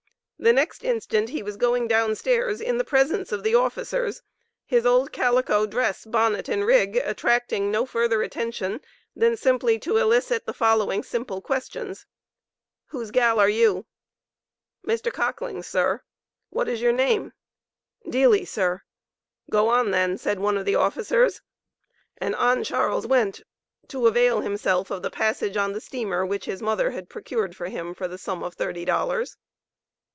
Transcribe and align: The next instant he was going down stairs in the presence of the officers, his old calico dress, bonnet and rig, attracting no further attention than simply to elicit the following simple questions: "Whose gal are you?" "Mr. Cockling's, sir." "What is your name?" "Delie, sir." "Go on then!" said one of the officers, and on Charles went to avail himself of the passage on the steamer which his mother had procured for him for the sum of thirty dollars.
The 0.43 0.53
next 0.53 0.83
instant 0.83 1.29
he 1.29 1.43
was 1.43 1.55
going 1.55 1.87
down 1.87 2.15
stairs 2.15 2.61
in 2.61 2.79
the 2.79 2.83
presence 2.83 3.31
of 3.31 3.43
the 3.43 3.53
officers, 3.53 4.23
his 4.65 4.87
old 4.87 5.11
calico 5.11 5.67
dress, 5.67 6.03
bonnet 6.03 6.49
and 6.49 6.65
rig, 6.65 6.97
attracting 6.97 7.69
no 7.69 7.85
further 7.85 8.23
attention 8.23 8.81
than 9.15 9.37
simply 9.37 9.77
to 9.77 9.97
elicit 9.97 10.47
the 10.47 10.53
following 10.55 11.03
simple 11.03 11.43
questions: 11.43 12.07
"Whose 12.87 13.11
gal 13.11 13.39
are 13.39 13.51
you?" 13.51 13.85
"Mr. 14.83 15.13
Cockling's, 15.13 15.67
sir." 15.67 16.01
"What 16.49 16.67
is 16.67 16.81
your 16.81 16.91
name?" 16.91 17.33
"Delie, 18.09 18.45
sir." 18.47 18.81
"Go 19.51 19.67
on 19.69 19.91
then!" 19.91 20.17
said 20.17 20.39
one 20.39 20.57
of 20.57 20.65
the 20.65 20.73
officers, 20.73 21.41
and 22.17 22.33
on 22.33 22.63
Charles 22.63 23.05
went 23.05 23.43
to 23.89 24.07
avail 24.07 24.41
himself 24.41 24.89
of 24.89 25.03
the 25.03 25.11
passage 25.11 25.55
on 25.55 25.73
the 25.73 25.79
steamer 25.79 26.25
which 26.25 26.45
his 26.45 26.63
mother 26.63 26.89
had 26.89 27.09
procured 27.09 27.55
for 27.55 27.67
him 27.67 27.93
for 27.93 28.07
the 28.07 28.17
sum 28.17 28.41
of 28.41 28.55
thirty 28.55 28.83
dollars. 28.85 29.37